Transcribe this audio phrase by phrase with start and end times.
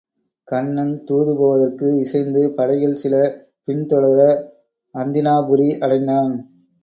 [0.47, 3.15] கண்ணன் தூது போவதற்கு இசைந்து படைகள் சில
[3.65, 4.19] பின் தொடர
[4.95, 6.33] அந்தினாபுரி அடைந்தான்.